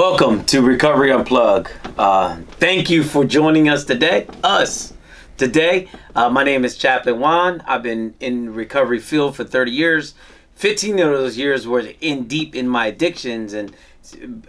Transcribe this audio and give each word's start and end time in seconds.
Welcome 0.00 0.46
to 0.46 0.62
Recovery 0.62 1.10
Unplug. 1.10 1.70
Uh, 1.98 2.36
thank 2.52 2.88
you 2.88 3.04
for 3.04 3.22
joining 3.22 3.68
us 3.68 3.84
today. 3.84 4.26
Us 4.42 4.94
today. 5.36 5.90
Uh, 6.16 6.30
my 6.30 6.42
name 6.42 6.64
is 6.64 6.78
Chaplain 6.78 7.20
Juan. 7.20 7.62
I've 7.66 7.82
been 7.82 8.14
in 8.18 8.54
recovery 8.54 8.98
field 8.98 9.36
for 9.36 9.44
30 9.44 9.70
years. 9.70 10.14
15 10.54 10.98
of 11.00 11.10
those 11.10 11.36
years 11.36 11.66
were 11.68 11.86
in 12.00 12.26
deep 12.26 12.56
in 12.56 12.66
my 12.66 12.86
addictions, 12.86 13.52
and 13.52 13.76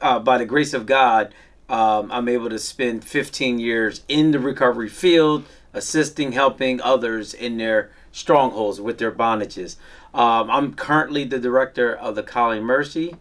uh, 0.01 0.19
by 0.19 0.37
the 0.37 0.45
grace 0.45 0.73
of 0.73 0.85
God, 0.85 1.35
um, 1.67 2.09
I'm 2.13 2.29
able 2.29 2.49
to 2.49 2.57
spend 2.57 3.03
15 3.03 3.59
years 3.59 4.05
in 4.07 4.31
the 4.31 4.39
recovery 4.39 4.87
field, 4.87 5.43
assisting, 5.73 6.31
helping 6.31 6.79
others 6.79 7.33
in 7.33 7.57
their 7.57 7.91
strongholds 8.13 8.79
with 8.79 8.99
their 8.99 9.11
bondages. 9.11 9.75
Um, 10.13 10.49
I'm 10.49 10.73
currently 10.75 11.25
the 11.25 11.39
director 11.39 11.93
of 11.93 12.15
the 12.15 12.23
Colony 12.23 12.59
of 12.59 12.63
Mercy 12.63 13.15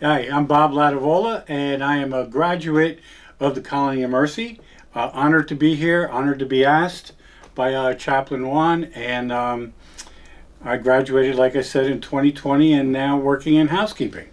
Hi, 0.00 0.28
I'm 0.28 0.46
Bob 0.46 0.70
Latavola, 0.70 1.42
and 1.48 1.82
I 1.82 1.96
am 1.96 2.12
a 2.12 2.24
graduate 2.24 3.00
of 3.40 3.56
the 3.56 3.60
Colony 3.60 4.04
of 4.04 4.10
Mercy. 4.12 4.60
Uh, 4.94 5.10
honored 5.12 5.48
to 5.48 5.56
be 5.56 5.74
here, 5.74 6.06
honored 6.06 6.38
to 6.38 6.46
be 6.46 6.64
asked 6.64 7.14
by 7.56 7.74
uh, 7.74 7.94
Chaplain 7.94 8.46
Juan, 8.46 8.84
and 8.94 9.32
um, 9.32 9.74
I 10.64 10.76
graduated, 10.76 11.34
like 11.34 11.56
I 11.56 11.62
said, 11.62 11.86
in 11.86 12.00
2020, 12.00 12.74
and 12.74 12.92
now 12.92 13.18
working 13.18 13.54
in 13.54 13.66
housekeeping. 13.66 14.28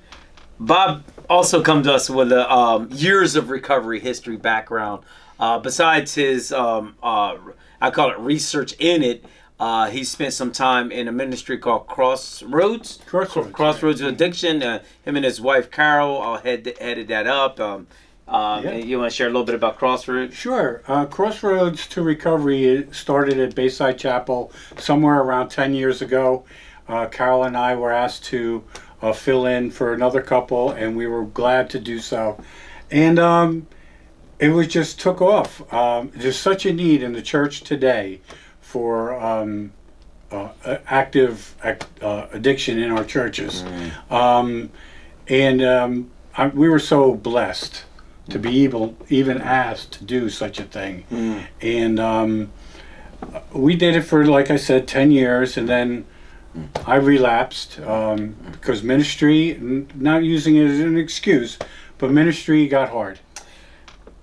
Bob 0.59 1.03
also 1.27 1.63
comes 1.63 1.87
to 1.87 1.95
us 1.95 2.11
with 2.11 2.31
a 2.31 2.47
um, 2.53 2.89
years 2.91 3.35
of 3.35 3.49
recovery 3.49 3.99
history 3.99 4.37
background. 4.37 5.03
Uh, 5.39 5.57
besides 5.57 6.13
his, 6.13 6.51
um, 6.51 6.95
uh, 7.01 7.37
I 7.81 7.89
call 7.89 8.11
it 8.11 8.19
research 8.19 8.73
in 8.77 9.01
it, 9.01 9.25
uh, 9.59 9.89
he 9.89 10.03
spent 10.03 10.33
some 10.33 10.51
time 10.51 10.91
in 10.91 11.07
a 11.07 11.11
ministry 11.11 11.57
called 11.57 11.87
Crossroads. 11.87 12.99
Crossroads. 13.05 13.51
Crossroads 13.51 14.03
right. 14.03 14.13
Addiction. 14.13 14.61
Uh, 14.61 14.83
him 15.03 15.15
and 15.15 15.23
his 15.23 15.39
wife 15.39 15.71
Carol 15.71 16.21
uh, 16.21 16.41
head, 16.41 16.73
headed 16.79 17.07
that 17.07 17.25
up. 17.25 17.59
Um, 17.59 17.87
uh, 18.27 18.61
yeah. 18.63 18.75
You 18.75 18.99
want 18.99 19.11
to 19.11 19.15
share 19.15 19.27
a 19.27 19.29
little 19.29 19.45
bit 19.45 19.55
about 19.55 19.77
Crossroads? 19.77 20.35
Sure. 20.35 20.81
Uh, 20.87 21.05
Crossroads 21.05 21.87
to 21.87 22.01
Recovery 22.01 22.87
started 22.91 23.39
at 23.39 23.55
Bayside 23.55 23.97
Chapel 23.97 24.51
somewhere 24.77 25.21
around 25.21 25.49
10 25.49 25.73
years 25.73 26.01
ago. 26.01 26.43
Uh, 26.87 27.05
Carol 27.05 27.43
and 27.43 27.55
I 27.55 27.75
were 27.75 27.91
asked 27.91 28.25
to 28.25 28.63
uh, 29.01 29.13
fill 29.13 29.45
in 29.45 29.71
for 29.71 29.93
another 29.93 30.21
couple, 30.21 30.71
and 30.71 30.97
we 30.97 31.07
were 31.07 31.25
glad 31.25 31.69
to 31.71 31.79
do 31.79 31.99
so. 31.99 32.41
And 32.91 33.19
um, 33.19 33.67
it 34.39 34.49
was 34.49 34.67
just 34.67 34.99
took 34.99 35.21
off. 35.21 35.71
Um, 35.73 36.11
there's 36.13 36.37
such 36.37 36.65
a 36.65 36.73
need 36.73 37.03
in 37.03 37.13
the 37.13 37.21
church 37.21 37.61
today 37.61 38.21
for 38.75 39.17
um, 39.21 39.71
uh, 40.31 40.49
active 40.87 41.55
uh, 42.01 42.27
addiction 42.33 42.77
in 42.77 42.91
our 42.91 43.05
churches. 43.05 43.63
Mm. 43.63 44.11
Um, 44.11 44.69
and 45.29 45.63
um, 45.63 46.11
I, 46.35 46.47
we 46.47 46.67
were 46.67 46.79
so 46.79 47.13
blessed 47.13 47.85
to 48.31 48.37
be 48.37 48.65
able, 48.65 48.97
even 49.07 49.39
asked 49.39 49.93
to 49.93 50.03
do 50.03 50.29
such 50.29 50.59
a 50.59 50.65
thing. 50.65 51.05
Mm. 51.09 51.45
And 51.61 51.99
um, 52.01 52.51
we 53.53 53.77
did 53.77 53.95
it 53.95 54.01
for, 54.01 54.25
like 54.25 54.51
I 54.51 54.57
said, 54.57 54.89
10 54.89 55.09
years. 55.09 55.55
And 55.55 55.69
then 55.69 56.05
I 56.85 56.95
relapsed 56.95 57.79
um, 57.79 58.35
because 58.51 58.83
ministry, 58.83 59.57
not 59.95 60.25
using 60.25 60.57
it 60.57 60.65
as 60.65 60.81
an 60.81 60.97
excuse, 60.97 61.57
but 61.97 62.11
ministry 62.11 62.67
got 62.67 62.89
hard 62.89 63.19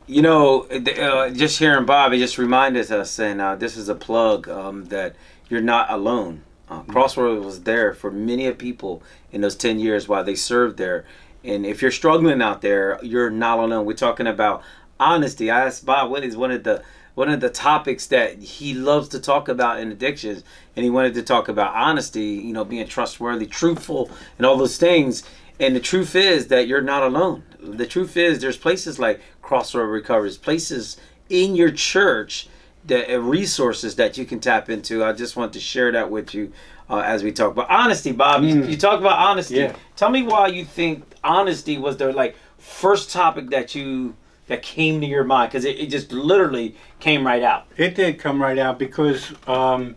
you 0.07 0.23
know, 0.23 0.63
uh, 0.63 1.31
just 1.31 1.59
hearing 1.59 1.87
Bob, 1.87 2.13
it 2.13 2.19
just 2.19 2.39
reminded 2.39 2.91
us, 2.91 3.19
and 3.19 3.41
uh, 3.41 3.57
this 3.57 3.77
is 3.77 3.89
a 3.89 3.95
plug 3.95 4.49
um, 4.49 4.87
that 4.87 5.17
you're 5.49 5.61
not 5.61 5.91
alone. 5.91 6.43
Uh, 6.69 6.81
mm-hmm. 6.81 6.93
Crossroads 6.93 7.45
was 7.45 7.63
there 7.63 7.93
for 7.93 8.11
many 8.11 8.47
of 8.47 8.59
people 8.59 9.03
in 9.31 9.41
those 9.41 9.57
10 9.57 9.79
years 9.79 10.09
while 10.09 10.25
they 10.25 10.35
served 10.35 10.77
there. 10.77 11.05
And 11.45 11.67
if 11.67 11.83
you're 11.83 11.91
struggling 11.91 12.41
out 12.41 12.63
there, 12.63 12.99
you're 13.03 13.31
not 13.31 13.59
alone. 13.59 13.85
We're 13.85 13.95
talking 13.95 14.27
about 14.27 14.63
honesty. 14.99 15.51
I 15.51 15.67
asked 15.67 15.85
Bob 15.85 16.11
what 16.11 16.25
is 16.25 16.37
one 16.37 16.51
of 16.51 16.65
the 16.65 16.83
one 17.15 17.29
of 17.29 17.41
the 17.41 17.51
topics 17.51 18.07
that 18.07 18.39
he 18.39 18.73
loves 18.73 19.09
to 19.09 19.21
talk 19.21 19.49
about 19.49 19.81
in 19.81 19.93
addictions, 19.93 20.43
and 20.75 20.83
he 20.83 20.89
wanted 20.89 21.13
to 21.15 21.23
talk 21.23 21.49
about 21.49 21.75
honesty. 21.75 22.25
You 22.25 22.53
know, 22.53 22.65
being 22.65 22.87
trustworthy, 22.87 23.47
truthful, 23.47 24.11
and 24.39 24.47
all 24.47 24.57
those 24.57 24.79
things. 24.79 25.25
And 25.61 25.77
the 25.77 25.81
truth 25.81 26.17
is 26.17 26.49
that 26.49 26.67
you're 26.67 26.81
not 26.81 27.03
alone. 27.03 27.43
The 27.63 27.87
truth 27.87 28.17
is 28.17 28.41
there's 28.41 28.57
places 28.57 28.99
like 28.99 29.21
Crossroad 29.41 29.91
Recoveries, 29.91 30.37
places 30.37 30.97
in 31.29 31.55
your 31.55 31.71
church 31.71 32.49
that 32.87 33.13
uh, 33.13 33.21
resources 33.21 33.97
that 33.97 34.19
you 34.19 34.25
can 34.25 34.41
tap 34.41 34.69
into. 34.69 35.05
I 35.05 35.13
just 35.13 35.37
want 35.37 35.53
to 35.53 35.61
share 35.61 35.93
that 35.93 36.11
with 36.11 36.35
you 36.35 36.53
uh, 36.91 36.99
as 36.99 37.23
we 37.23 37.33
talk 37.33 37.53
about 37.53 37.71
honesty, 37.71 38.13
Bob. 38.13 38.43
Mm. 38.43 38.49
You, 38.49 38.65
you, 38.71 38.77
talk 38.77 39.01
about 39.01 39.19
honesty. 39.19 39.57
Yeah. 39.57 39.77
Tell 39.97 40.11
me 40.11 40.23
why 40.23 40.49
you 40.49 40.65
think 40.65 41.05
honesty 41.23 41.79
was 41.79 41.97
the 41.97 42.13
like 42.13 42.37
first 42.59 43.11
topic 43.11 43.51
that 43.51 43.75
you 43.75 44.15
that 44.49 44.63
came 44.63 45.01
to 45.01 45.07
your 45.07 45.25
mind 45.25 45.51
because 45.51 45.65
it, 45.65 45.79
it, 45.79 45.87
just 45.87 46.13
literally 46.13 46.75
came 47.01 47.25
right 47.27 47.43
out. 47.43 47.67
It 47.77 47.95
did 47.95 48.19
come 48.19 48.43
right 48.43 48.59
out 48.59 48.79
because 48.79 49.33
um, 49.47 49.95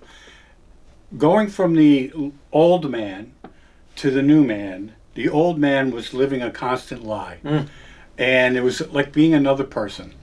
going 1.17 1.49
from 1.49 1.75
the 1.75 2.31
old 2.51 2.89
man 2.89 3.33
to 3.97 4.11
the 4.11 4.21
new 4.21 4.43
man 4.43 4.93
the 5.15 5.29
old 5.29 5.57
man 5.57 5.91
was 5.91 6.13
living 6.13 6.41
a 6.41 6.51
constant 6.51 7.03
lie. 7.03 7.39
Mm. 7.43 7.67
And 8.17 8.55
it 8.55 8.61
was 8.61 8.87
like 8.91 9.11
being 9.11 9.33
another 9.33 9.63
person. 9.63 10.13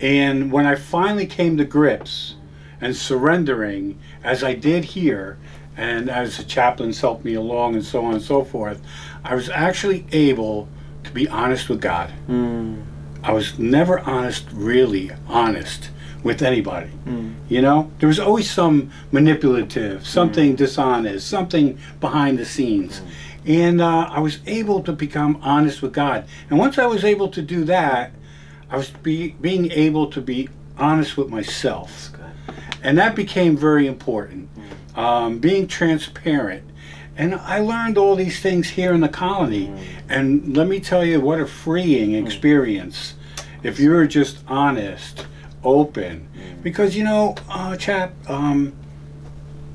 And 0.00 0.50
when 0.50 0.66
I 0.66 0.74
finally 0.74 1.26
came 1.26 1.56
to 1.58 1.64
grips 1.64 2.34
and 2.80 2.96
surrendering, 2.96 3.98
as 4.24 4.42
I 4.42 4.54
did 4.54 4.84
here, 4.84 5.38
and 5.76 6.10
as 6.10 6.36
the 6.36 6.42
chaplains 6.42 7.00
helped 7.00 7.24
me 7.24 7.34
along 7.34 7.74
and 7.74 7.84
so 7.84 8.04
on 8.04 8.14
and 8.14 8.22
so 8.22 8.44
forth, 8.44 8.82
I 9.24 9.34
was 9.34 9.48
actually 9.48 10.06
able 10.12 10.68
to 11.04 11.10
be 11.10 11.28
honest 11.28 11.68
with 11.68 11.80
God. 11.80 12.12
Mm. 12.28 12.82
I 13.22 13.32
was 13.32 13.58
never 13.58 14.00
honest, 14.00 14.46
really 14.52 15.10
honest 15.28 15.90
with 16.22 16.42
anybody. 16.42 16.90
Mm. 17.06 17.34
You 17.48 17.62
know, 17.62 17.90
there 17.98 18.08
was 18.08 18.18
always 18.18 18.50
some 18.50 18.90
manipulative, 19.10 20.06
something 20.06 20.54
mm. 20.54 20.56
dishonest, 20.56 21.28
something 21.28 21.78
behind 22.00 22.38
the 22.38 22.44
scenes. 22.44 23.02
And 23.46 23.80
uh, 23.80 24.08
I 24.10 24.20
was 24.20 24.38
able 24.46 24.82
to 24.82 24.92
become 24.92 25.38
honest 25.42 25.82
with 25.82 25.92
God. 25.92 26.26
And 26.50 26.58
once 26.58 26.78
I 26.78 26.86
was 26.86 27.04
able 27.04 27.28
to 27.28 27.42
do 27.42 27.64
that, 27.64 28.12
I 28.70 28.76
was 28.76 28.90
be, 28.90 29.30
being 29.40 29.70
able 29.72 30.10
to 30.12 30.20
be 30.20 30.48
honest 30.78 31.16
with 31.16 31.28
myself, 31.28 32.10
and 32.82 32.96
that 32.98 33.14
became 33.14 33.56
very 33.56 33.86
important. 33.86 34.48
Um, 34.94 35.38
being 35.38 35.66
transparent, 35.66 36.64
and 37.16 37.34
I 37.34 37.60
learned 37.60 37.98
all 37.98 38.16
these 38.16 38.40
things 38.40 38.68
here 38.70 38.92
in 38.92 39.00
the 39.00 39.08
colony. 39.08 39.68
Mm. 39.68 39.84
And 40.08 40.56
let 40.56 40.66
me 40.66 40.80
tell 40.80 41.04
you, 41.04 41.20
what 41.20 41.40
a 41.40 41.46
freeing 41.46 42.10
mm. 42.10 42.24
experience 42.24 43.14
if 43.62 43.78
you're 43.78 44.06
just 44.06 44.38
honest, 44.48 45.26
open, 45.62 46.28
mm. 46.34 46.62
because 46.62 46.96
you 46.96 47.04
know, 47.04 47.34
uh, 47.48 47.76
chap, 47.76 48.12
um, 48.28 48.72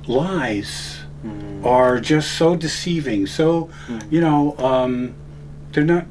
lies 0.07 0.99
mm. 1.25 1.65
are 1.65 1.99
just 1.99 2.37
so 2.37 2.55
deceiving. 2.55 3.27
So, 3.27 3.69
mm. 3.87 4.11
you 4.11 4.21
know, 4.21 4.55
um, 4.57 5.15
they're 5.71 5.83
not. 5.83 6.05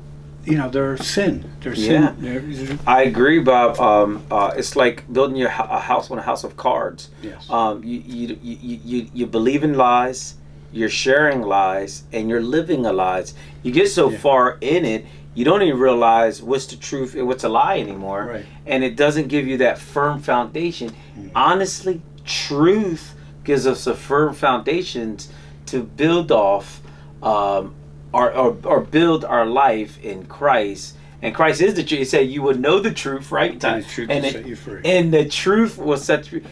You 0.46 0.58
know, 0.58 0.68
they're 0.68 0.98
sin. 0.98 1.50
They're 1.60 1.74
sin. 1.74 2.02
Yeah. 2.02 2.42
They're, 2.42 2.78
I 2.86 3.04
agree, 3.04 3.38
Bob. 3.38 3.80
Um, 3.80 4.26
uh, 4.30 4.52
it's 4.54 4.76
like 4.76 5.10
building 5.10 5.36
your 5.36 5.48
a 5.48 5.80
house 5.80 6.10
on 6.10 6.18
a 6.18 6.22
house 6.22 6.44
of 6.44 6.54
cards. 6.58 7.08
Yes. 7.22 7.48
Um, 7.48 7.82
you, 7.82 8.00
you, 8.00 8.38
you, 8.42 8.80
you, 8.84 9.10
you 9.14 9.26
believe 9.26 9.64
in 9.64 9.72
lies, 9.72 10.34
you're 10.70 10.90
sharing 10.90 11.40
lies, 11.40 12.02
and 12.12 12.28
you're 12.28 12.42
living 12.42 12.84
a 12.84 12.92
lies. 12.92 13.32
You 13.62 13.72
get 13.72 13.88
so 13.88 14.10
yeah. 14.10 14.18
far 14.18 14.58
in 14.60 14.84
it, 14.84 15.06
you 15.34 15.46
don't 15.46 15.62
even 15.62 15.80
realize 15.80 16.42
what's 16.42 16.66
the 16.66 16.76
truth 16.76 17.14
and 17.14 17.26
what's 17.26 17.44
a 17.44 17.48
lie 17.48 17.78
anymore. 17.80 18.26
Right. 18.26 18.46
And 18.66 18.84
it 18.84 18.96
doesn't 18.96 19.28
give 19.28 19.46
you 19.46 19.56
that 19.58 19.78
firm 19.78 20.20
foundation. 20.20 20.94
Mm. 21.16 21.30
Honestly, 21.34 22.02
truth 22.26 23.13
gives 23.44 23.66
us 23.66 23.86
a 23.86 23.94
firm 23.94 24.34
foundation 24.34 25.18
to 25.66 25.82
build 25.82 26.32
off 26.32 26.80
um, 27.22 27.74
or, 28.12 28.32
or, 28.32 28.56
or, 28.64 28.80
build 28.80 29.24
our 29.24 29.46
life 29.46 30.02
in 30.04 30.26
Christ. 30.26 30.96
And 31.22 31.34
Christ 31.34 31.62
is 31.62 31.74
the 31.74 31.82
truth. 31.82 31.98
He 31.98 32.04
said, 32.04 32.28
"You 32.28 32.42
will 32.42 32.56
know 32.56 32.80
the 32.80 32.92
truth, 32.92 33.32
right? 33.32 33.52
And 33.52 33.82
the 33.82 33.88
truth 33.88 34.10
and 34.10 34.22
will 34.22 34.28
it, 34.28 34.32
set 34.32 34.46
you 34.46 34.56
free. 34.56 34.80
And 34.84 35.12
the 35.12 35.28
truth 35.28 35.78
will 35.78 35.96
set 35.96 36.30
you." 36.30 36.44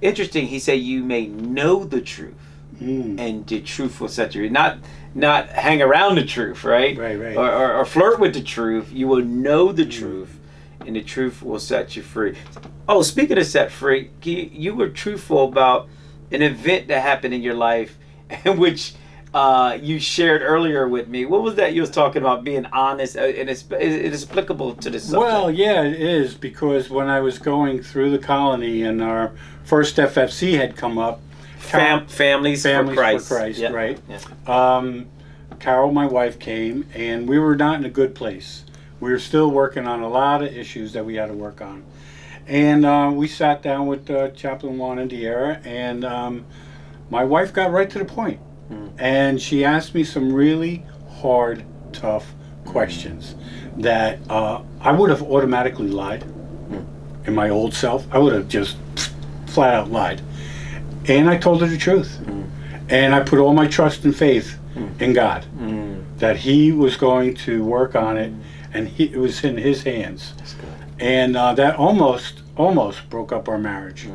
Interesting. 0.00 0.46
He 0.46 0.60
said, 0.60 0.78
"You 0.80 1.02
may 1.02 1.26
know 1.26 1.84
the 1.84 2.00
truth, 2.00 2.34
mm. 2.80 3.18
and 3.18 3.44
the 3.46 3.60
truth 3.60 4.00
will 4.00 4.08
set 4.08 4.34
you 4.34 4.42
free." 4.42 4.48
Not 4.48 4.78
not 5.14 5.48
hang 5.48 5.82
around 5.82 6.14
the 6.14 6.24
truth, 6.24 6.62
right? 6.62 6.96
Right, 6.96 7.18
right. 7.18 7.36
Or, 7.36 7.50
or, 7.50 7.74
or 7.74 7.84
flirt 7.84 8.20
with 8.20 8.32
the 8.34 8.42
truth. 8.42 8.92
You 8.92 9.08
will 9.08 9.24
know 9.24 9.72
the 9.72 9.84
mm. 9.84 9.90
truth, 9.90 10.38
and 10.86 10.94
the 10.94 11.02
truth 11.02 11.42
will 11.42 11.58
set 11.58 11.96
you 11.96 12.02
free. 12.02 12.36
Oh, 12.88 13.02
speaking 13.02 13.36
of 13.36 13.46
set 13.46 13.72
free, 13.72 14.10
you, 14.22 14.48
you 14.52 14.74
were 14.74 14.88
truthful 14.88 15.44
about 15.44 15.88
an 16.30 16.42
event 16.42 16.88
that 16.88 17.02
happened 17.02 17.34
in 17.34 17.42
your 17.42 17.54
life 17.54 17.96
which 18.44 18.94
uh, 19.32 19.78
you 19.80 20.00
shared 20.00 20.42
earlier 20.42 20.88
with 20.88 21.08
me. 21.08 21.24
What 21.24 21.42
was 21.42 21.54
that 21.56 21.72
you 21.72 21.80
was 21.82 21.90
talking 21.90 22.22
about 22.22 22.42
being 22.42 22.66
honest 22.66 23.16
uh, 23.16 23.20
and 23.20 23.48
it's, 23.48 23.64
it 23.70 24.12
is 24.12 24.28
applicable 24.28 24.74
to 24.76 24.90
this 24.90 25.04
subject? 25.04 25.20
Well, 25.20 25.50
yeah, 25.50 25.82
it 25.82 26.00
is 26.00 26.34
because 26.34 26.90
when 26.90 27.08
I 27.08 27.20
was 27.20 27.38
going 27.38 27.82
through 27.82 28.10
the 28.10 28.18
colony 28.18 28.82
and 28.82 29.02
our 29.02 29.32
first 29.64 29.96
FFC 29.96 30.56
had 30.56 30.76
come 30.76 30.98
up, 30.98 31.20
Fam- 31.58 32.08
families, 32.08 32.62
families 32.62 32.96
for 32.96 33.00
Christ, 33.00 33.28
for 33.28 33.36
Christ 33.36 33.62
right? 33.72 34.00
Yeah. 34.08 34.20
Um, 34.46 35.06
Carol, 35.60 35.92
my 35.92 36.06
wife, 36.06 36.38
came 36.38 36.86
and 36.94 37.28
we 37.28 37.38
were 37.38 37.54
not 37.54 37.78
in 37.78 37.84
a 37.84 37.90
good 37.90 38.14
place. 38.14 38.64
We 38.98 39.10
were 39.10 39.18
still 39.18 39.50
working 39.50 39.86
on 39.86 40.02
a 40.02 40.08
lot 40.08 40.42
of 40.42 40.56
issues 40.56 40.92
that 40.94 41.04
we 41.04 41.14
had 41.14 41.26
to 41.26 41.34
work 41.34 41.60
on. 41.60 41.84
And 42.50 42.84
uh, 42.84 43.12
we 43.14 43.28
sat 43.28 43.62
down 43.62 43.86
with 43.86 44.10
uh, 44.10 44.30
Chaplain 44.32 44.76
Juan 44.76 44.98
and 44.98 45.08
Indiera, 45.08 45.64
and 45.64 46.04
um, 46.04 46.44
my 47.08 47.22
wife 47.22 47.52
got 47.52 47.70
right 47.70 47.88
to 47.88 47.98
the 48.00 48.04
point. 48.04 48.40
And 48.98 49.40
she 49.40 49.64
asked 49.64 49.94
me 49.94 50.02
some 50.02 50.32
really 50.32 50.84
hard, 51.20 51.64
tough 51.92 52.32
questions 52.64 53.36
that 53.76 54.18
uh, 54.28 54.62
I 54.80 54.90
would 54.90 55.10
have 55.10 55.22
automatically 55.22 55.88
lied 55.88 56.24
in 57.24 57.34
my 57.34 57.50
old 57.50 57.72
self. 57.72 58.04
I 58.12 58.18
would 58.18 58.32
have 58.32 58.48
just 58.48 58.76
flat 59.46 59.74
out 59.74 59.90
lied. 59.92 60.20
And 61.06 61.30
I 61.30 61.36
told 61.38 61.60
her 61.60 61.68
the 61.68 61.78
truth. 61.78 62.18
And 62.88 63.14
I 63.14 63.20
put 63.20 63.38
all 63.38 63.54
my 63.54 63.68
trust 63.68 64.04
and 64.04 64.14
faith 64.14 64.58
in 64.98 65.12
God 65.12 65.46
that 66.18 66.36
He 66.36 66.72
was 66.72 66.96
going 66.96 67.34
to 67.46 67.64
work 67.64 67.94
on 67.94 68.16
it, 68.16 68.32
and 68.74 68.88
he, 68.88 69.04
it 69.04 69.16
was 69.18 69.44
in 69.44 69.56
His 69.56 69.84
hands. 69.84 70.34
And 71.00 71.36
uh, 71.36 71.54
that 71.54 71.76
almost, 71.76 72.42
almost 72.56 73.08
broke 73.10 73.32
up 73.32 73.48
our 73.48 73.58
marriage. 73.58 74.06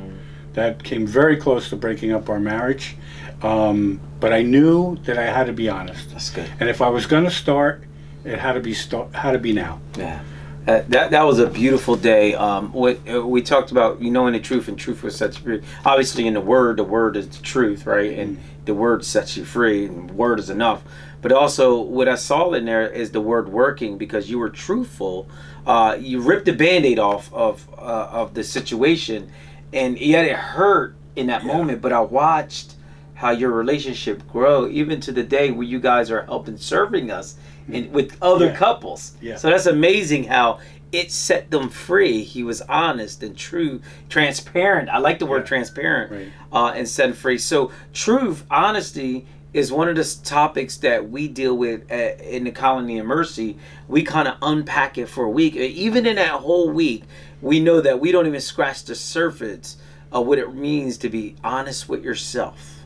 That 0.54 0.84
came 0.84 1.06
very 1.06 1.36
close 1.36 1.70
to 1.70 1.76
breaking 1.76 2.14
up 2.14 2.30
our 2.30 2.40
marriage. 2.40 2.96
Um, 3.42 4.00
but 4.20 4.32
I 4.32 4.42
knew 4.42 4.96
that 5.04 5.18
I 5.18 5.26
had 5.26 5.48
to 5.48 5.54
be 5.54 5.68
honest. 5.68 6.12
That's 6.12 6.30
good. 6.30 6.50
And 6.60 6.70
if 6.70 6.82
I 6.82 6.90
was 6.90 7.06
going 7.06 7.26
to 7.26 7.32
start, 7.32 7.84
it 8.24 8.40
had 8.40 8.54
to 8.54 8.60
be 8.60 8.74
start, 8.74 9.14
had 9.14 9.34
to 9.34 9.40
be 9.40 9.52
now. 9.52 9.82
Yeah. 9.98 10.22
Uh, 10.68 10.82
that 10.88 11.12
that 11.12 11.24
was 11.24 11.38
a 11.38 11.48
beautiful 11.48 11.96
day. 11.96 12.34
Um, 12.34 12.74
what 12.74 13.00
uh, 13.08 13.26
we 13.26 13.42
talked 13.44 13.72
about, 13.72 14.02
you 14.02 14.10
knowing 14.10 14.34
the 14.34 14.40
truth, 14.40 14.68
and 14.68 14.78
truth 14.80 15.04
was 15.04 15.16
sets 15.16 15.38
you 15.38 15.44
free. 15.44 15.62
Obviously, 15.86 16.26
in 16.26 16.34
the 16.34 16.42
word, 16.42 16.78
the 16.78 16.84
word 16.84 17.16
is 17.16 17.30
the 17.30 17.44
truth, 17.44 17.86
right? 17.86 18.18
And 18.18 18.40
the 18.66 18.74
word 18.74 19.06
sets 19.06 19.38
you 19.38 19.46
free, 19.46 19.86
and 19.86 20.10
word 20.12 20.40
is 20.40 20.50
enough. 20.50 20.84
But 21.22 21.32
also, 21.32 21.80
what 21.80 22.08
I 22.10 22.16
saw 22.16 22.54
in 22.54 22.66
there 22.66 22.88
is 22.88 23.12
the 23.12 23.22
word 23.22 23.50
working 23.50 23.98
because 24.00 24.30
you 24.30 24.40
were 24.40 24.50
truthful. 24.50 25.30
Uh, 25.68 25.98
you 26.00 26.20
ripped 26.20 26.46
the 26.46 26.54
band-aid 26.54 26.98
off 27.00 27.32
of 27.32 27.68
uh, 27.78 28.10
of 28.12 28.34
the 28.34 28.44
situation, 28.44 29.32
and 29.72 30.00
yet 30.00 30.26
it 30.26 30.36
hurt 30.36 30.96
in 31.16 31.28
that 31.28 31.44
Yeah. 31.44 31.58
moment. 31.58 31.82
But 31.82 31.94
I 31.94 32.02
watched 32.02 32.74
how 33.16 33.30
your 33.30 33.52
relationship 33.52 34.28
grow, 34.32 34.68
even 34.68 35.00
to 35.02 35.12
the 35.12 35.24
day 35.24 35.52
where 35.52 35.66
you 35.68 35.80
guys 35.80 36.10
are 36.10 36.24
helping 36.24 36.58
serving 36.58 37.12
us 37.12 37.36
and 37.72 37.92
with 37.92 38.18
other 38.22 38.48
Yeah. 38.48 38.56
couples. 38.56 39.14
Yeah. 39.22 39.36
So 39.38 39.50
that's 39.50 39.66
amazing 39.66 40.26
how 40.26 40.60
it 40.92 41.12
set 41.12 41.52
them 41.52 41.68
free. 41.70 42.24
He 42.24 42.44
was 42.44 42.62
honest 42.62 43.22
and 43.24 43.36
true, 43.36 43.82
transparent. 44.10 44.88
I 44.90 45.00
like 45.00 45.20
the 45.20 45.26
word 45.26 45.40
Yeah. 45.44 45.48
transparent 45.48 46.12
Right. 46.12 46.28
uh, 46.54 46.74
and 46.76 46.88
set 46.88 47.16
free. 47.16 47.38
So 47.38 47.72
truth, 47.94 48.44
honesty 48.50 49.26
is 49.54 49.72
one 49.72 49.88
of 49.90 49.96
the 49.96 50.18
topics 50.24 50.78
that 50.78 51.10
we 51.10 51.28
deal 51.28 51.56
with 51.58 51.90
at, 51.92 52.20
in 52.22 52.44
the 52.44 52.52
colony 52.52 53.00
of 53.00 53.06
mercy. 53.06 53.58
We 53.88 54.04
kind 54.04 54.28
of 54.28 54.36
unpack 54.42 54.98
it 54.98 55.08
for 55.08 55.24
a 55.26 55.30
week. 55.30 55.56
Even 55.56 56.06
in 56.06 56.18
that 56.18 56.32
whole 56.42 56.70
week, 56.70 57.04
we 57.42 57.60
know 57.60 57.80
that 57.82 58.00
we 58.00 58.12
don't 58.12 58.28
even 58.28 58.42
scratch 58.42 58.84
the 58.84 58.96
surface 58.96 59.78
of 60.12 60.28
what 60.28 60.40
it 60.40 60.54
means 60.54 60.98
to 61.00 61.10
be 61.10 61.36
honest 61.44 61.90
with 61.90 62.04
yourself 62.04 62.86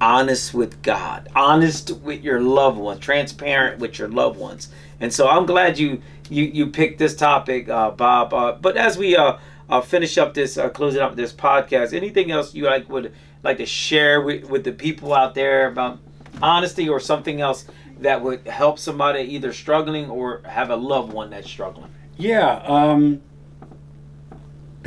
honest 0.00 0.54
with 0.54 0.82
God, 0.82 1.28
honest 1.34 1.90
with 1.90 2.22
your 2.22 2.40
loved 2.40 2.78
ones, 2.78 3.00
transparent 3.00 3.78
with 3.78 3.98
your 3.98 4.08
loved 4.08 4.38
ones. 4.38 4.68
And 5.00 5.12
so 5.12 5.28
I'm 5.28 5.46
glad 5.46 5.78
you 5.78 6.02
you 6.28 6.44
you 6.44 6.66
picked 6.68 6.98
this 6.98 7.14
topic, 7.14 7.68
uh, 7.68 7.90
Bob. 7.90 8.34
Uh, 8.34 8.52
but 8.52 8.76
as 8.76 8.98
we 8.98 9.16
uh, 9.16 9.38
uh, 9.68 9.80
finish 9.80 10.18
up 10.18 10.34
this, 10.34 10.58
uh, 10.58 10.68
closing 10.68 11.00
up 11.00 11.16
this 11.16 11.32
podcast, 11.32 11.92
anything 11.92 12.30
else 12.30 12.54
you 12.54 12.64
like 12.64 12.88
would 12.88 13.14
like 13.42 13.58
to 13.58 13.66
share 13.66 14.20
with, 14.20 14.44
with 14.44 14.64
the 14.64 14.72
people 14.72 15.14
out 15.14 15.34
there 15.34 15.68
about 15.68 15.98
honesty 16.42 16.88
or 16.88 17.00
something 17.00 17.40
else 17.40 17.66
that 18.00 18.20
would 18.22 18.46
help 18.46 18.78
somebody 18.78 19.20
either 19.22 19.52
struggling 19.52 20.10
or 20.10 20.42
have 20.44 20.70
a 20.70 20.76
loved 20.76 21.12
one 21.12 21.30
that's 21.30 21.48
struggling? 21.48 21.90
Yeah, 22.16 22.56
um, 22.66 23.22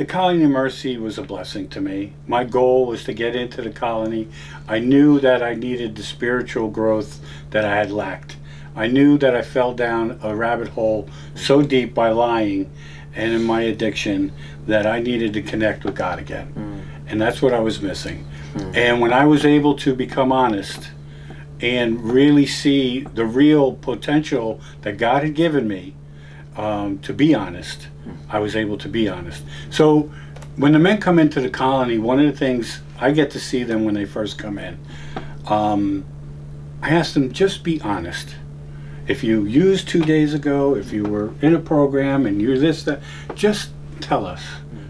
the 0.00 0.06
Colony 0.06 0.44
of 0.44 0.50
Mercy 0.50 0.96
was 0.96 1.18
a 1.18 1.22
blessing 1.22 1.68
to 1.68 1.78
me. 1.78 2.14
My 2.26 2.42
goal 2.42 2.86
was 2.86 3.04
to 3.04 3.12
get 3.12 3.36
into 3.36 3.60
the 3.60 3.68
colony. 3.68 4.28
I 4.66 4.78
knew 4.78 5.20
that 5.20 5.42
I 5.42 5.52
needed 5.52 5.94
the 5.94 6.02
spiritual 6.02 6.68
growth 6.68 7.20
that 7.50 7.66
I 7.66 7.76
had 7.76 7.90
lacked. 7.90 8.38
I 8.74 8.86
knew 8.86 9.18
that 9.18 9.36
I 9.36 9.42
fell 9.42 9.74
down 9.74 10.18
a 10.22 10.34
rabbit 10.34 10.68
hole 10.68 11.06
so 11.34 11.60
deep 11.60 11.92
by 11.92 12.12
lying 12.12 12.72
and 13.14 13.34
in 13.34 13.44
my 13.44 13.60
addiction 13.60 14.32
that 14.66 14.86
I 14.86 15.00
needed 15.00 15.34
to 15.34 15.42
connect 15.42 15.84
with 15.84 15.96
God 15.96 16.18
again. 16.18 16.46
Hmm. 16.46 16.80
And 17.06 17.20
that's 17.20 17.42
what 17.42 17.52
I 17.52 17.60
was 17.60 17.82
missing. 17.82 18.24
Hmm. 18.54 18.72
And 18.74 19.00
when 19.02 19.12
I 19.12 19.26
was 19.26 19.44
able 19.44 19.76
to 19.80 19.94
become 19.94 20.32
honest 20.32 20.92
and 21.60 22.02
really 22.02 22.46
see 22.46 23.00
the 23.00 23.26
real 23.26 23.74
potential 23.74 24.62
that 24.80 24.96
God 24.96 25.24
had 25.24 25.34
given 25.34 25.68
me, 25.68 25.94
um, 26.56 26.98
to 27.00 27.12
be 27.12 27.34
honest, 27.34 27.88
I 28.28 28.38
was 28.38 28.56
able 28.56 28.78
to 28.78 28.88
be 28.88 29.08
honest. 29.08 29.42
So 29.70 30.10
when 30.56 30.72
the 30.72 30.78
men 30.78 31.00
come 31.00 31.18
into 31.18 31.40
the 31.40 31.50
colony, 31.50 31.98
one 31.98 32.20
of 32.20 32.26
the 32.26 32.36
things 32.36 32.80
I 32.98 33.12
get 33.12 33.30
to 33.32 33.40
see 33.40 33.62
them 33.62 33.84
when 33.84 33.94
they 33.94 34.04
first 34.04 34.38
come 34.38 34.58
in, 34.58 34.78
um, 35.46 36.04
I 36.82 36.90
ask 36.90 37.14
them 37.14 37.32
just 37.32 37.62
be 37.62 37.80
honest. 37.80 38.36
If 39.06 39.24
you 39.24 39.44
used 39.44 39.88
two 39.88 40.04
days 40.04 40.34
ago, 40.34 40.76
if 40.76 40.92
you 40.92 41.04
were 41.04 41.32
in 41.40 41.54
a 41.54 41.58
program 41.58 42.26
and 42.26 42.40
you're 42.40 42.58
this, 42.58 42.82
that, 42.84 43.00
just 43.34 43.70
tell 44.00 44.24
us. 44.26 44.42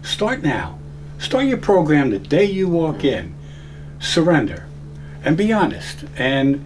Start 0.03 0.43
now. 0.43 0.77
Start 1.17 1.45
your 1.45 1.57
program 1.57 2.09
the 2.09 2.19
day 2.19 2.45
you 2.45 2.67
walk 2.67 3.03
in. 3.03 3.33
Surrender 3.99 4.67
and 5.23 5.37
be 5.37 5.53
honest. 5.53 6.03
And 6.17 6.65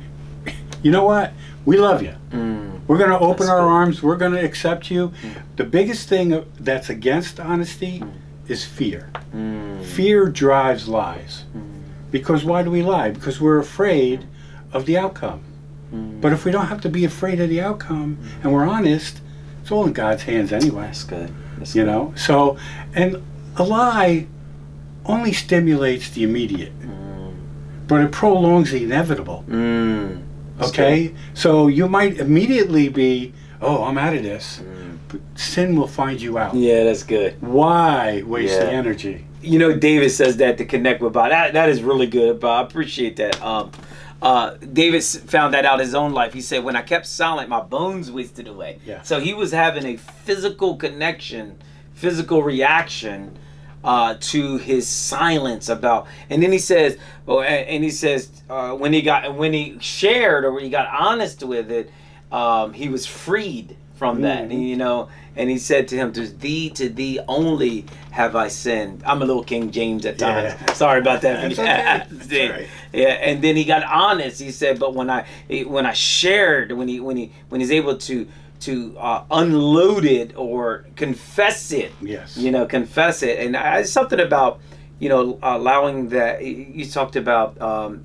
you 0.81 0.91
know 0.91 1.06
what? 1.06 1.33
We 1.65 1.77
love 1.77 2.01
you. 2.01 2.15
We're 2.88 2.98
going 2.98 3.10
to 3.10 3.20
open 3.20 3.48
our 3.50 3.60
arms. 3.60 4.04
We're 4.04 4.18
going 4.18 4.34
to 4.34 4.44
accept 4.44 4.92
you. 4.92 5.10
Mm. 5.22 5.42
The 5.56 5.64
biggest 5.64 6.08
thing 6.08 6.46
that's 6.60 6.90
against 6.90 7.40
honesty 7.40 8.00
mm. 8.00 8.12
is 8.48 8.64
fear. 8.64 9.10
Mm. 9.34 9.84
Fear 9.84 10.30
drives 10.30 10.88
lies. 10.88 11.46
Because 12.12 12.46
why 12.46 12.64
do 12.64 12.72
we 12.72 12.84
lie? 12.84 13.10
Because 13.10 13.42
we're 13.42 13.60
afraid 13.60 14.25
of 14.72 14.86
the 14.86 14.98
outcome. 14.98 15.44
But 15.92 16.34
if 16.34 16.44
we 16.44 16.51
don't 16.51 16.65
have 16.65 16.82
to 16.82 16.89
be 16.89 17.06
afraid 17.06 17.39
of 17.39 17.50
the 17.50 17.62
outcome 17.62 18.18
and 18.44 18.51
we're 18.51 18.65
honest, 18.65 19.22
it's 19.62 19.72
all 19.72 19.86
in 19.86 19.94
God's 19.94 20.24
hands 20.24 20.51
anyway. 20.51 20.88
That's 20.88 21.04
good. 21.04 21.34
That's 21.58 21.74
You 21.74 21.84
good. 21.84 21.92
know? 21.92 22.13
So, 22.18 22.58
and 22.94 23.24
a 23.56 23.63
lie 23.63 24.27
only 25.06 25.32
stimulates 25.32 26.10
the 26.10 26.24
immediate, 26.24 26.74
but 27.88 28.01
it 28.01 28.12
prolongs 28.12 28.72
the 28.72 28.84
inevitable. 28.84 29.46
Mm. 29.48 30.25
Okay? 30.62 31.13
So 31.33 31.67
you 31.67 31.88
might 31.88 32.17
immediately 32.17 32.89
be, 32.89 33.33
oh, 33.62 33.83
I'm 33.83 33.97
out 33.97 34.15
of 34.15 34.24
this. 34.24 34.62
But 35.07 35.21
sin 35.35 35.75
will 35.75 35.88
find 35.88 36.21
you 36.21 36.38
out. 36.38 36.55
Yeah, 36.55 36.83
that's 36.85 37.03
good. 37.03 37.41
Why 37.41 38.24
waste 38.24 38.59
the 38.59 38.71
energy? 38.71 39.25
you 39.45 39.59
know, 39.59 39.77
David 39.77 40.09
says 40.09 40.38
that 40.38 40.57
to 40.57 40.65
connect 40.65 41.01
with 41.01 41.13
Bob. 41.13 41.29
That 41.29 41.53
that 41.53 41.69
is 41.69 41.83
really 41.83 42.07
good, 42.07 42.39
Bob. 42.39 42.65
I 42.65 42.67
appreciate 42.67 43.15
that. 43.17 43.41
Um, 43.41 43.71
uh, 44.21 44.55
David 44.74 45.03
found 45.03 45.53
that 45.53 45.65
out 45.65 45.79
his 45.79 45.93
own 45.93 46.13
life. 46.13 46.33
He 46.33 46.41
said, 46.41 46.63
"When 46.63 46.75
I 46.75 46.81
kept 46.81 47.05
silent, 47.05 47.50
my 47.50 47.62
bones 47.62 48.12
wasted 48.12 48.47
away." 48.47 48.79
Yeah. 48.85 49.01
So 49.03 49.19
he 49.19 49.33
was 49.33 49.51
having 49.51 49.85
a 49.85 49.97
physical 49.97 50.75
connection, 50.77 51.62
physical 51.93 52.41
reaction 52.41 53.38
uh, 53.86 54.15
to 54.20 54.58
his 54.58 54.88
silence 54.89 55.70
about. 55.70 56.08
And 56.30 56.42
then 56.44 56.51
he 56.51 56.58
says, 56.60 56.98
"Oh," 57.27 57.39
and, 57.42 57.68
and 57.70 57.84
he 57.84 57.92
says 57.92 58.30
uh, 58.50 58.72
when 58.74 58.92
he 58.92 59.01
got 59.01 59.36
when 59.36 59.54
he 59.54 59.77
shared 59.80 60.44
or 60.44 60.51
when 60.51 60.63
he 60.63 60.70
got 60.70 60.88
honest 60.88 61.44
with 61.44 61.72
it, 61.72 61.92
um, 62.32 62.74
he 62.74 62.89
was 62.89 63.06
freed 63.06 63.77
from 63.96 64.22
that. 64.24 64.39
Mhm. 64.39 64.51
And, 64.51 64.68
you 64.68 64.75
know, 64.75 65.08
and 65.38 65.50
he 65.50 65.58
said 65.58 65.88
to 65.89 65.96
him, 65.96 66.12
"To 66.13 66.27
thee, 66.27 66.70
to 66.72 66.89
thee 66.89 67.20
only 67.27 67.86
have 68.12 68.36
I 68.36 68.48
sinned." 68.50 69.04
I'm 69.06 69.22
a 69.22 69.25
little 69.25 69.44
King 69.44 69.70
James 69.72 70.06
at 70.06 70.18
times. 70.18 70.56
Yeah. 70.60 70.74
Sorry 70.74 71.00
about 71.00 71.22
that. 71.22 71.51
Yeah. 71.58 72.06
okay. 72.24 72.50
Right. 72.50 72.68
Yeah, 72.92 73.10
and 73.10 73.42
then 73.44 73.56
he 73.56 73.65
got 73.65 73.84
honest. 73.84 74.42
He 74.42 74.51
said, 74.51 74.80
"But 74.80 74.96
when 74.96 75.10
I 75.10 75.25
when 75.68 75.86
I 75.86 75.94
shared, 75.94 76.72
when 76.72 76.88
he 76.88 77.00
when 77.00 77.18
he 77.18 77.32
when 77.50 77.62
he's 77.62 77.72
able 77.72 77.98
to 77.98 78.27
to 78.65 78.98
uh, 78.98 79.24
unload 79.31 80.05
it 80.05 80.34
or 80.36 80.86
confess 80.95 81.72
it, 81.72 81.91
Yes. 82.01 82.36
you 82.38 82.51
know, 82.51 82.65
confess 82.65 83.22
it, 83.24 83.39
and 83.39 83.55
I, 83.55 83.84
something 83.84 84.19
about 84.19 84.60
you 85.00 85.10
know 85.10 85.39
allowing 85.41 86.10
that. 86.10 86.43
You 86.43 86.86
talked 86.86 87.15
about 87.15 87.60
um, 87.62 88.03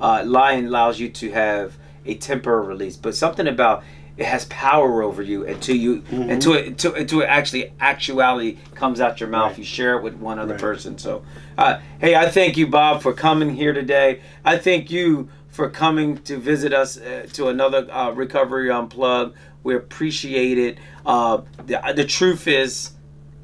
uh, 0.00 0.22
lying 0.24 0.66
allows 0.66 0.98
you 1.00 1.08
to 1.10 1.30
have 1.32 1.76
a 2.06 2.14
temporary 2.14 2.66
release, 2.66 2.96
but 2.96 3.14
something 3.14 3.46
about 3.46 3.82
it 4.16 4.24
has 4.26 4.46
power 4.46 5.02
over 5.02 5.22
you 5.22 5.46
until 5.46 5.76
you 5.76 6.00
Mhm. 6.10 6.30
until 6.32 6.54
it 6.54 6.66
until, 6.66 6.94
until 6.94 7.20
it 7.20 7.26
actually 7.26 7.72
actuality 7.80 8.56
comes 8.74 9.00
out 9.00 9.20
your 9.20 9.28
mouth. 9.28 9.50
Right. 9.50 9.58
You 9.58 9.64
share 9.64 9.96
it 9.96 10.02
with 10.02 10.14
one 10.14 10.38
other 10.40 10.54
Right. 10.54 10.60
person. 10.60 10.98
So, 10.98 11.22
uh, 11.56 11.78
hey, 12.00 12.16
I 12.16 12.28
thank 12.28 12.56
you, 12.56 12.66
Bob, 12.66 13.00
for 13.02 13.12
coming 13.12 13.54
here 13.54 13.72
today. 13.72 14.20
I 14.44 14.56
thank 14.56 14.90
you 14.90 15.28
for 15.48 15.68
coming 15.68 16.18
to 16.18 16.36
visit 16.36 16.72
us 16.72 16.98
uh, 16.98 17.26
to 17.32 17.48
another 17.48 17.90
uh, 17.90 18.10
Recovery 18.10 18.70
Unplugged. 18.70 19.36
We 19.62 19.74
appreciate 19.74 20.58
it. 20.58 20.78
Uh, 21.04 21.42
the, 21.66 21.80
the 21.94 22.04
truth 22.04 22.46
is 22.46 22.92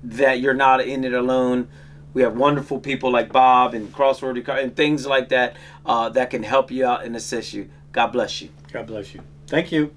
that 0.02 0.40
you're 0.40 0.54
not 0.54 0.80
in 0.80 1.04
it 1.04 1.14
alone. 1.14 1.68
We 2.12 2.22
have 2.22 2.36
wonderful 2.36 2.78
people 2.78 3.10
like 3.10 3.32
Bob 3.32 3.74
and 3.74 3.92
Crossroads 3.92 4.38
Reco- 4.38 4.62
and 4.62 4.76
things 4.76 5.06
like 5.06 5.30
that 5.30 5.56
uh, 5.84 6.08
that 6.10 6.30
can 6.30 6.44
help 6.44 6.70
you 6.70 6.86
out 6.86 7.04
and 7.04 7.16
assist 7.16 7.52
you. 7.52 7.68
God 7.90 8.08
bless 8.08 8.40
you. 8.40 8.50
God 8.72 8.86
bless 8.86 9.14
you. 9.14 9.20
Thank 9.46 9.72
you. 9.72 9.94